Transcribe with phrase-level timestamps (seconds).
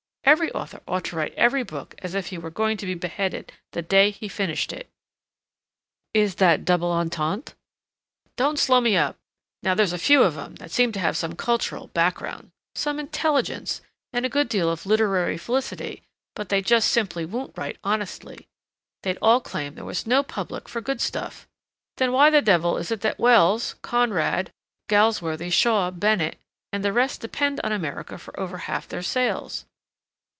[0.23, 3.51] Every author ought to write every book as if he were going to be beheaded
[3.73, 4.89] the day he finished it."
[6.13, 7.51] "Is that double entente?"
[8.37, 9.17] "Don't slow me up!
[9.61, 13.81] Now there's a few of 'em that seem to have some cultural background, some intelligence
[14.13, 16.01] and a good deal of literary felicity
[16.33, 18.47] but they just simply won't write honestly;
[19.03, 21.45] they'd all claim there was no public for good stuff.
[21.97, 24.53] Then why the devil is it that Wells, Conrad,
[24.87, 26.39] Galsworthy, Shaw, Bennett,
[26.71, 29.65] and the rest depend on America for over half their sales?"